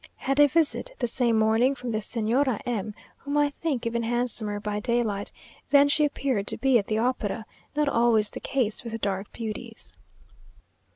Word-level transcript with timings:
Had 0.15 0.39
a 0.39 0.47
visit 0.47 0.95
the 0.97 1.05
same 1.05 1.37
morning 1.37 1.75
from 1.75 1.91
the 1.91 1.99
Señora 1.99 2.59
M, 2.65 2.95
whom 3.17 3.37
I 3.37 3.51
think 3.51 3.85
even 3.85 4.01
handsomer 4.01 4.59
by 4.59 4.79
daylight, 4.79 5.31
than 5.69 5.87
she 5.89 6.05
appeared 6.05 6.47
to 6.47 6.57
be 6.57 6.79
at 6.79 6.87
the 6.87 6.97
opera; 6.97 7.45
not 7.75 7.87
always 7.87 8.31
the 8.31 8.39
case 8.39 8.83
with 8.83 8.99
dark 8.99 9.31
beauties. 9.31 9.93